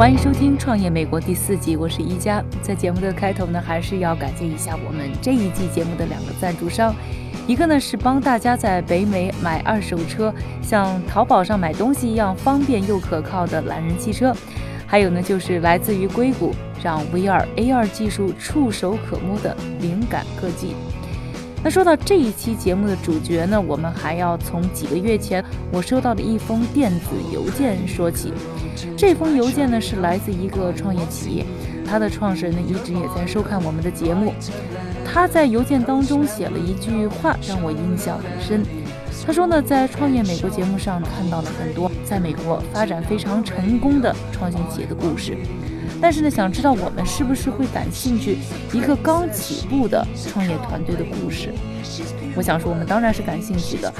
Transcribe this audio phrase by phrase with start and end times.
[0.00, 2.42] 欢迎收听《创业美国》第四季，我是一加。
[2.62, 6.94] 在节目的开头呢，还是要感谢一下我们这一季节目的两个赞助商，
[7.46, 10.32] 一个呢是帮大家在北美买二手车，
[10.62, 14.34] 像淘宝上买东西一样方便又可靠的懒人汽车，
[14.86, 20.74] 还有呢就是来自于硅谷，让 VR、AR 技术触手可摸的灵感科技。
[21.62, 28.32] 那说到这一期节目的主角呢，我们还要从几个月前我收到的一封电子邮件说起。
[28.96, 31.44] 这封邮件呢是来自一个创业企业，
[31.86, 34.32] 它的创始人呢一直也在收看我们的节目。
[35.12, 38.64] 他在邮件当中写了一句话让我印象很深。
[39.26, 45.36] 他说呢，在创业美国节目上看到了很多在美国发展非常成功的创新企业的故事，
[46.00, 48.38] 但是呢，想知道我们是不是会感兴趣
[48.72, 51.52] 一个刚起步的创业团队的故事？
[52.34, 53.92] 我想说，我们当然是感兴趣的。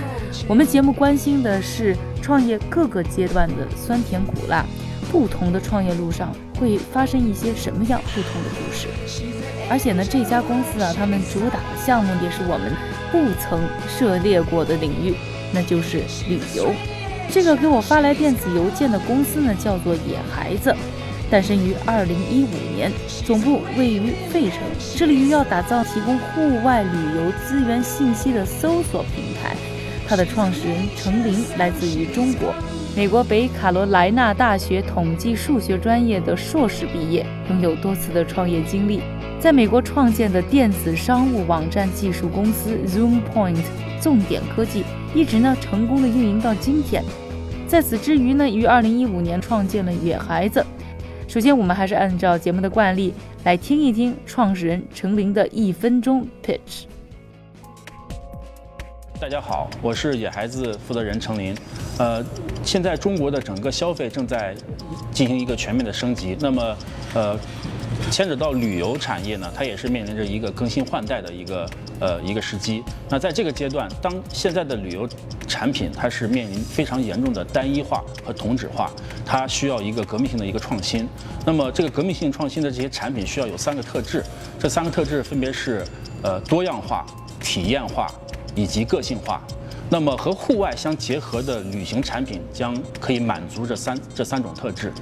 [0.49, 4.65] 我们节目关心的是创业各个阶段的酸甜苦辣，
[5.11, 8.89] 不同的创业路上会发生一些什么样不同的故事。
[9.69, 12.73] 而且呢，这家公司啊，他们主打的项目也是我们
[13.13, 15.15] 不曾涉猎过的领域，
[15.53, 16.73] 那就是旅游。
[17.31, 20.75] 这个给我发来电子邮件的公司呢，叫做野孩子。
[21.31, 22.91] 诞生于二零一五年，
[23.25, 24.59] 总部位于费城，
[24.97, 29.55] 致力于要打造提供户外旅游资源信息的搜索平台。
[30.09, 32.53] 它的创始人程琳来自于中国，
[32.97, 39.01] 美国北卡罗来纳大学统计数学专业的硕士毕业，拥有多次的创业经历。
[39.39, 43.63] 在美国创建的电子商务网站技术公司 Zoom Point
[44.03, 44.85] 重点科技，
[45.15, 47.05] 一直呢成功的运营到今天。
[47.69, 50.67] 在此之余呢，于二零一五年创建了野孩子。
[51.31, 53.15] 首先，我们还是按照节目的惯例
[53.45, 56.87] 来听一听创始人程琳的一分钟 pitch。
[59.21, 61.57] 大家好，我是野孩子负责人程琳。
[61.99, 62.21] 呃，
[62.65, 64.57] 现在中国的整个消费正在
[65.13, 66.77] 进行一个全面的升级，那么，
[67.15, 67.39] 呃，
[68.11, 71.71] 牵扯到旅游产业呢，它也是面临着一个更新换代的一个
[72.01, 72.83] 呃一个时机。
[73.09, 75.09] 那在这个阶段，当现在的旅游
[75.47, 78.91] 产品它是面临非常严重的单一化和同质化，
[79.25, 81.09] 它需要一个革命性的一个创新。
[81.47, 84.25] 那么这个革命性创新的这些产品需要有三个特质，
[84.59, 85.85] 这三个特质分别是
[86.23, 87.05] 呃多样化、
[87.41, 88.11] 体验化。
[88.57, 89.41] 以及个性化，
[89.89, 94.93] 那么和户外相结合的旅行产品将可以满足这三这三种特质。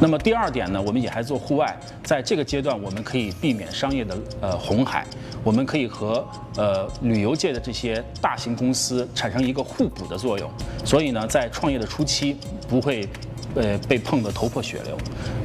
[0.00, 5.06] 那么第二点呢，我们也还做户外，在这个阶段我们可以避免商业的呃红海，
[5.44, 10.50] 我们可以和呃旅游界的这些大型公司产生一个互补的作用。
[10.84, 12.36] 所以呢，在创业的初期
[12.68, 13.08] 不会。
[13.54, 14.96] 呃，被碰得头破血流。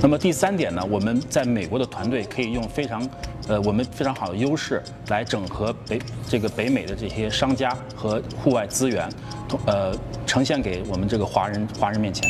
[0.01, 3.07] 那么第三点呢，我们在美国的团队可以用非常，
[3.47, 9.09] 呃，我们非常好的优势来整合北这个北美的这些商家和户外资源，
[9.65, 12.29] 呃，呈现给我们这个华人华人面前。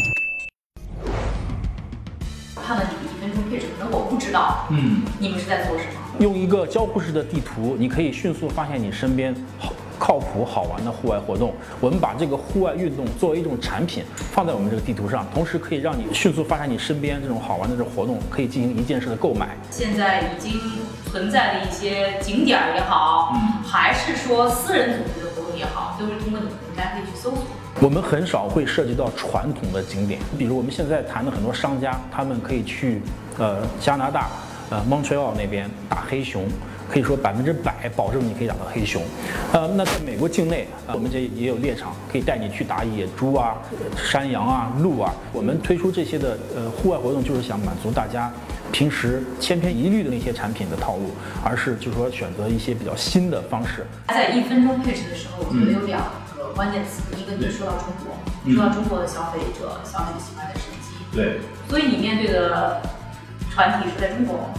[2.55, 5.91] 看了你的一分钟 pitch，可能我不知道，嗯，你们是在做什么？
[6.19, 9.73] 用一个交互式的地图，你可以迅速发现你身边好。
[10.03, 14.03] 靠谱好玩的户外活动，我们把这个户外运动作为一种产品
[14.33, 19.55] 放在我们这个地图上，同时可以让你迅速发现你身边这种好玩的这种活动，可以进行一键式的购买。
[19.71, 20.59] 现在已经
[21.09, 23.33] 存在的一些景点也好，
[23.65, 27.45] 还是说私人组织的活动也好，都是通过你们平台可以去搜索。
[27.79, 33.01] 我们很少会涉及到传统的景点，比如我们现在谈的很多商家，他们可以去
[33.37, 34.27] 呃加拿大
[34.69, 36.45] 呃 Montreal 那边打黑熊。
[36.89, 39.01] 可以说百分之百保证你可以打到黑熊，
[39.51, 43.57] 呃，那在美国境内，我们这也有猎场，可以带你去打野猪啊、
[43.97, 45.13] 山羊啊、鹿啊。
[45.31, 48.31] 我们推出这些的呃户外活动，就是想满足大家
[48.71, 51.11] 平时千篇一律的那些产品的套路，
[51.43, 53.85] 而是就是说选择一些比较新的方式。
[54.09, 56.01] 在一分钟 pitch 的时候，我觉得有两
[56.37, 61.15] 个关键词，一个就是说到中国，说到中国的消费者消费喜欢的升级。
[61.15, 61.39] 对。
[61.69, 62.81] 所以你面对的
[63.51, 64.49] 团体是在中国。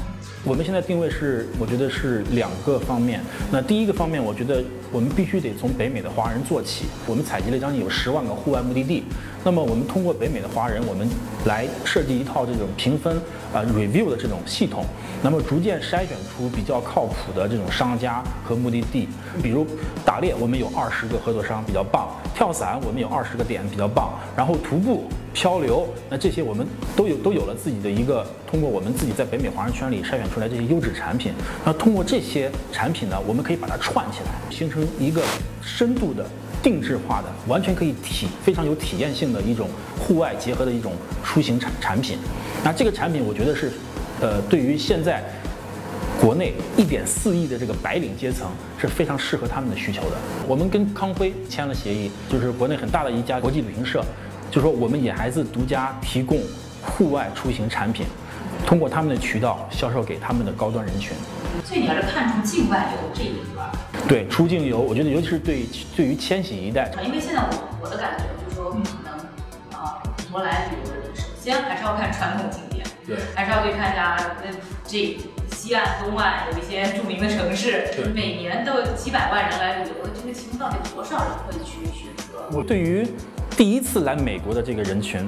[0.45, 3.19] 我们现在定位是，我觉得是两个方面。
[3.51, 4.63] 那第一个方面，我觉得
[4.95, 6.85] 我们必须得从北美的华人做起。
[7.05, 9.03] 我们采集了将近有十万个户外目的地，
[9.43, 11.09] 那么我们通过北美的华人，我们
[11.47, 13.17] 来设计一套这种评分
[13.53, 14.85] 啊、review 的这种系统。
[15.21, 19.09] 那么逐渐筛选出比较靠谱的这种商家和目的地。
[19.43, 19.67] 比如
[20.05, 24.15] 打猎，我们有二十个合作商比较棒；跳伞，我们有二十个点比较棒。
[24.37, 26.65] 然后徒步、漂流，那这些我们
[26.95, 31.33] 都有都有了自己的一个，通过我们自己在北美华人圈里筛选出来这些优质产品。
[31.65, 35.23] 那通过这些产品呢，我们可以把它串起来，形成一个
[35.63, 36.25] 深度的。
[36.63, 42.17] 定制化的，完全可以体非常有体验性的一种户外结合的一种出行产产品。
[42.65, 43.71] 那这个产品，我觉得是，
[44.19, 45.23] 呃，对于现在
[46.19, 48.49] 国内一点四亿的这个白领阶层
[48.81, 50.17] 是非常适合他们的需求的。
[50.49, 54.03] 我们跟康辉签了协议，就是国内很大的一家国际旅行社，
[54.51, 56.41] 就说我们野孩子独家提供
[56.81, 58.07] 户外出行产品，
[58.67, 61.17] 通过他们的渠道销售给他们的高端人群。
[61.65, 63.65] 所以你还是看重境外游这一块。
[64.09, 65.67] 对出境游，我觉得尤其是对
[65.97, 74.51] 对于千禧一代，因为现在我我的感觉就是说，可能啊，国来旅游的人，首先还是要看传统景点，对，还是要去看一下那
[74.85, 75.17] 这
[75.53, 82.51] 西岸、东岸有一些著名的城市，对，每年都有几百万人来旅游，这个其中到底多少人会去选择？
[82.53, 83.07] 我对于
[83.57, 85.25] 第一次来美国的这个人群。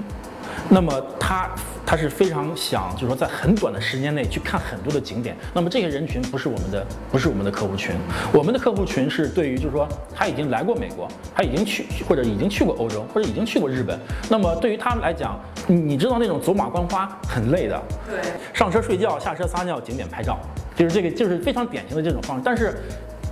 [0.68, 1.48] 那么他
[1.86, 5.36] 他是非常想，就是说在很短的时间内去看很多的景点。
[5.54, 7.94] 那么这些人群不是我们的，不是我们的客户群。
[8.32, 13.96] 我们的客户群是对于，就是说他已经来过美国，他已经去或者已经去过欧洲，或者已经去过日本。
[14.28, 17.80] 那么对于他们来讲，你知道那种走马观花很累的，
[18.10, 18.18] 对，
[18.52, 20.38] 上车睡觉，下车撒尿，景点拍照，
[20.74, 22.42] 就是这个就是非常典型的这种方式。
[22.44, 22.74] 但是。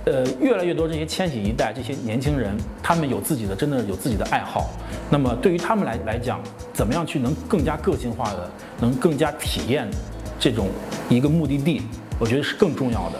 [0.05, 4.69] 呃，越来越多这些千禧一代这些年轻人，他们有自己的，真的有自己的爱好。
[5.09, 6.39] 那么对于他们来来讲，
[6.71, 9.89] 怎么样去能更加个性化的，能更加体验
[10.39, 10.67] 这种
[11.09, 11.81] 一个目的地，
[12.19, 13.19] 我觉得是更重要的。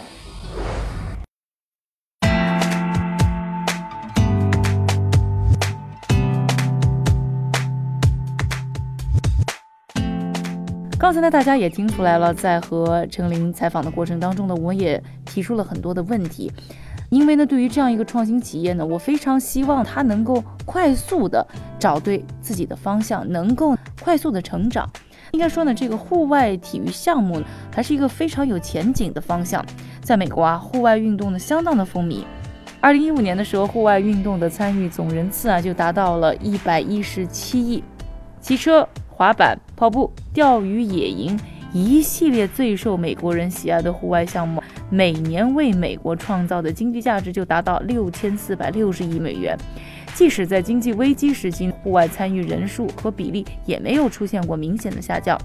[11.06, 16.50] 刚才呢，大家也听出来了，在和陈琳采访的过程当中呢，我也提出了很多的问题。
[17.10, 21.46] 因为呢，对于这样一个创新企业呢，我非常希望它能够快速的
[21.78, 24.90] 找对自己的方向，能够快速的成长。
[25.30, 27.40] 应该说呢，这个户外体育项目
[27.72, 29.64] 还是一个非常有前景的方向。
[30.02, 32.24] 在美国啊，户外运动呢相当的风靡。
[32.80, 37.84] 二零一五年的时候，户外运动的参与总人次啊就达到了一百一十七亿，
[38.40, 38.88] 骑车。
[39.08, 41.38] 滑板、跑步、钓鱼、野营，
[41.72, 49.56] 一系列最受美国人喜爱的户外项目，每年为美国创造的经济价值就达到六千四百六十亿美元。
[50.14, 55.38] 即使在经济危机时期，户外参与人数和比例也没有出现过明显的下降。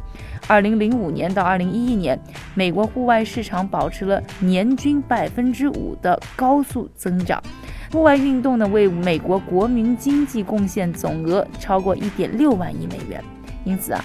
[0.47, 2.17] 二零零五年到二零一一年，
[2.55, 7.43] 美国户外市场保持了年均百分之五的高速增长。
[7.91, 13.21] 户外运动呢，为美国国民经济贡献总额超过一点六万亿美元。
[13.65, 14.01] 因此啊，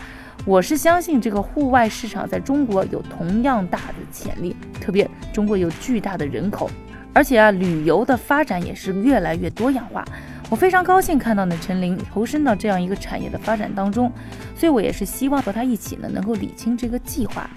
[0.46, 6.70] 我是相信这个户外市场在中国有同样大的潜力，特别中国有巨大的人口，
[7.12, 10.04] 而且啊，旅游的发展也是越来越多样化。
[10.48, 14.10] 我非常高兴看到呢，陈琳投身到这样一个产业的发展当中，
[14.54, 17.50] 所以我也是希望和他一起呢，能够理清这个计划，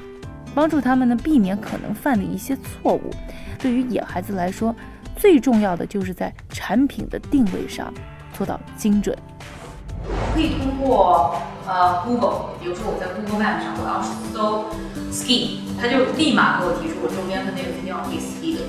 [0.56, 3.12] 帮助他们呢避免可能犯的一些错误。
[3.60, 4.76] 对于野孩子来说，
[5.16, 7.94] 最重要的就是在产品的定位上
[8.34, 9.16] 做到精准。
[10.34, 14.74] 可以通过呃 Google，比如说我在 Google Map 上，我要是搜
[15.13, 18.66] ski，它就立马给我提出我周边的那个地方可以 ski 的，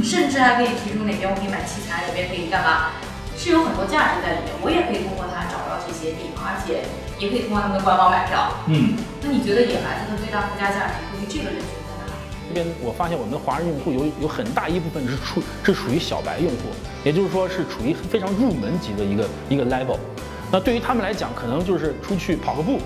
[0.00, 2.96] 甚至还可以提出哪边我可以买器材，哪边可以干嘛，
[3.36, 4.56] 是有很多价值在里面。
[4.64, 6.88] 我也可以通过它找到这些地方，而且
[7.20, 8.56] 也可以通过他们的官网买票。
[8.72, 12.16] 嗯，那你觉得野孩子的最大附加价值对于这个人群在哪？
[12.48, 16.72] 这边我发现我们的华人用户有有很大一部分是处是属于小白用户，
[17.04, 20.00] 也就是说是处于非常入门级的一个一个 level。
[20.52, 22.78] 那对于他们来讲，可能就是出去跑个步，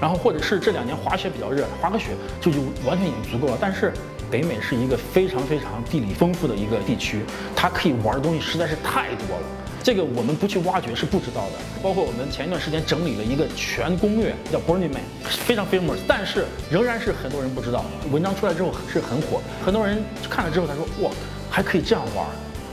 [0.00, 2.08] 然后或者是这两年滑雪比较热，滑个雪
[2.40, 3.58] 就就完全已经足够了。
[3.60, 3.92] 但是
[4.30, 7.20] 北美是一个非常非常地理丰富的一个地区，
[7.54, 9.46] 它可以玩的东西实在是太多了。
[9.80, 11.52] 这个我们不去挖掘是不知道的。
[11.82, 17.84] 包括我们前一段时间整理了一个全攻略，叫 Burning Man，非常 famous，但是仍然是很多人不知道。
[18.10, 21.10] 文章出来之后是很火，很多人看了之后他说哇，
[21.50, 22.26] 还可以这样玩。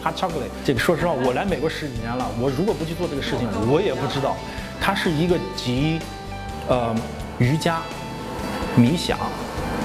[0.03, 4.35] Hot chocolate，这个说实话，我来美国十几年了，我如果不去做这个事情，我也不知道。
[4.81, 5.99] 它是一个集，
[6.67, 6.95] 呃，
[7.37, 7.77] 瑜伽、
[8.75, 9.15] 冥想、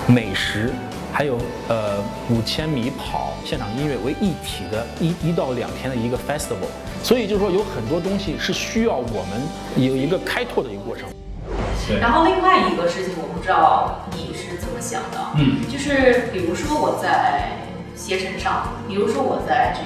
[0.07, 0.73] 美食，
[1.13, 1.37] 还有
[1.69, 1.99] 呃
[2.31, 6.71] 五千米跑、现场音乐为一体的一一到两天的一个 festival。
[7.03, 9.43] 所以就是说，有很多东西是需要我们
[9.77, 11.07] 有一个开拓的一个过程。
[12.01, 17.53] 然后另外一个事情，我不知道你是怎么想的，嗯，就是比如说我在
[17.95, 19.83] 携程上，比如说我在这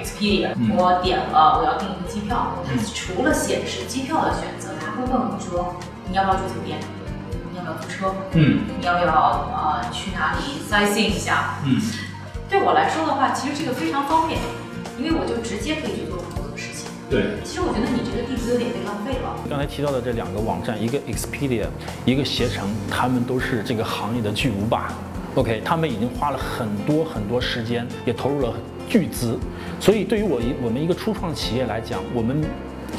[0.00, 0.06] 个。
[0.06, 5.76] Expedia，我点了我要订一个机票，它除了显示机票的选择，它会问我说
[6.08, 6.78] 你要不要住酒店，
[7.52, 8.14] 你要不要租车？
[8.32, 11.56] 嗯你要不要呃去哪里 sightseeing 一下？
[11.64, 11.80] 嗯，
[12.48, 14.40] 对我来说的话，其实这个非常方便，
[14.98, 16.88] 因为我就直接可以去做很多的事情。
[17.08, 17.38] 对。
[17.44, 19.36] 其实我觉得你这个地址有点被浪费了。
[19.48, 21.66] 刚才提到的这两个网站，一个 Expedia，
[22.04, 24.88] 一个携程，他们都是这个行业的巨无霸。
[25.36, 28.52] OK，他们已经花了很多很多时间，也投入了
[28.90, 29.38] 巨资，
[29.78, 32.42] 所以对于我一我们一个初创企业来讲，我们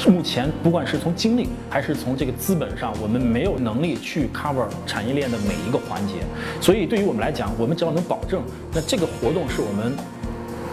[0.08, 6.14] 目前不管是从精力还是从这个资本上，我们没有能力去 cover 产业链的每一个环节。
[6.62, 8.42] 所以对于我们来讲，我们只要能保证，
[8.74, 9.94] 那这个活动是我们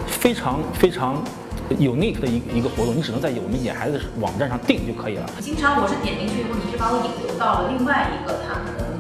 [0.07, 1.21] 非常非常
[1.69, 5.29] unique 的一一个活动，你只能在我们野孩子网站上订就可以了。
[5.41, 8.98] 经常我是点进去以后，你是把我引流到了另外一个他可能呃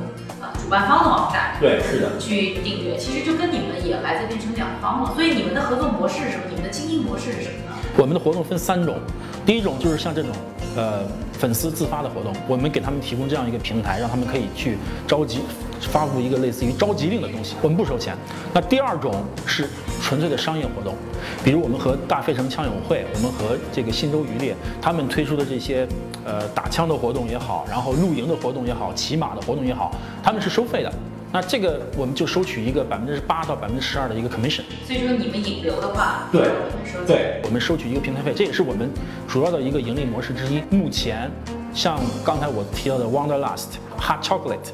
[0.68, 1.56] 主办方的网站。
[1.58, 2.18] 对，是的。
[2.18, 5.14] 去订阅，其实就跟你们也来自变成两方了。
[5.14, 6.42] 所以你们的合作模式是什么？
[6.50, 7.76] 你们的经营模式是什么呢？
[7.96, 8.98] 我们的活动分三种，
[9.46, 10.30] 第一种就是像这种，
[10.78, 15.40] 呃，粉丝自发的活动，我们给他们提供这样一个平台，让他们可以去召集、
[15.80, 18.16] 发布一个类似于召集令的东西，我们不收钱。
[18.54, 19.12] 那第二种
[19.44, 19.68] 是
[20.00, 20.94] 纯粹的商业活动，
[21.42, 25.84] 比如我们和大费城枪友会，我们和这个新洲渔猎，他们推出的这些，
[26.24, 29.90] 呃，打枪的活动也好，然后露营的活动也好，骑马的活动也好，
[30.22, 30.92] 他们是收费的。
[31.30, 34.62] 那这个我们就收取一个百分之八到百分之十二的一个 commission。
[34.86, 38.90] 所以说你们引流的话，对我们收钱对，我们收取一个平台费，这也是我们
[39.28, 40.62] 主要的一个盈利模式之一。
[40.70, 41.30] 目前，
[41.74, 44.72] 像刚才我提到的 Wanderlust、Hot Chocolate，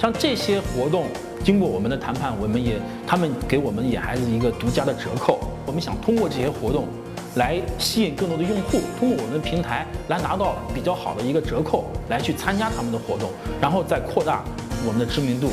[0.00, 1.06] 像这些活动，
[1.44, 2.74] 经过我们的谈判，我们也
[3.06, 5.38] 他们给我们野孩子一个独家的折扣。
[5.64, 6.88] 我们想通过这些活动，
[7.36, 14.42] 来吸引更多的用户，通过我们的平台来拿到比较好的一个折扣，来去参加他们的活动，然后再扩大
[14.84, 15.52] 我们的知名度。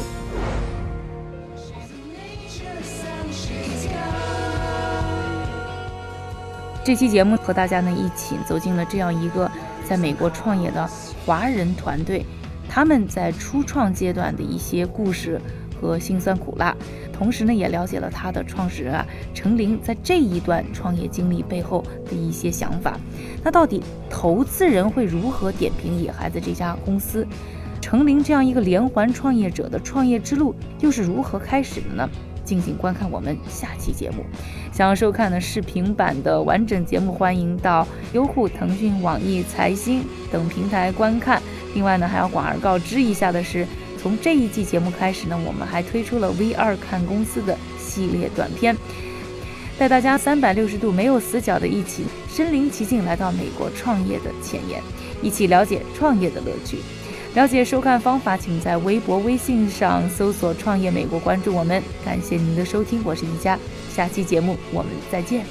[6.83, 9.49] 这期节目和大家呢一起走进了这样一个
[9.87, 10.89] 在美国创业的
[11.23, 12.25] 华人团队，
[12.67, 15.39] 他们在初创阶段的一些故事
[15.79, 16.75] 和辛酸苦辣，
[17.13, 22.97] 同时呢也了解了他的创始人啊程琳在这一段创业经历背后的一些想法。
[23.43, 27.27] 那到底投资人会如何点评野孩子这家公司？
[27.79, 32.09] 程琳这样一个连环创业者的创业之路又是如何开始的呢？
[32.51, 34.25] 敬请观看我们下期节目。
[34.73, 41.41] 想要收看的视频版的完整节目，欢迎到优酷、腾讯、网易、财新等平台观看。
[41.73, 43.65] 另外呢，还要广而告之一下的是，
[43.97, 48.75] 从这一季节目开始呢，我们还推出了 V 二看公司的系列短片，
[49.79, 54.83] 带大家三百六十度没有死角的一起身临其境来到美国创业的前沿，
[55.21, 56.79] 一起了解创业的乐趣。
[57.33, 61.81] 了解收看方法，请在微博、微信上搜索“创业美国”，关注我们。
[62.03, 63.57] 感谢您的收听，我是宜佳，
[63.89, 65.45] 下期节目我们再见。